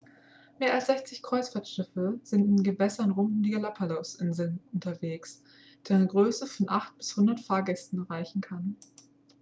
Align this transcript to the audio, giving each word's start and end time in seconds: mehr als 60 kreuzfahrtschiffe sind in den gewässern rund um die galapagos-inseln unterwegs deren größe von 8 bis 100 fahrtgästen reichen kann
mehr 0.57 0.73
als 0.73 0.87
60 0.87 1.21
kreuzfahrtschiffe 1.21 2.19
sind 2.23 2.41
in 2.43 2.55
den 2.55 2.63
gewässern 2.63 3.11
rund 3.11 3.33
um 3.35 3.43
die 3.43 3.51
galapagos-inseln 3.51 4.59
unterwegs 4.73 5.43
deren 5.87 6.07
größe 6.07 6.47
von 6.47 6.69
8 6.69 6.97
bis 6.97 7.11
100 7.11 7.39
fahrtgästen 7.41 8.01
reichen 8.01 8.41
kann 8.41 8.77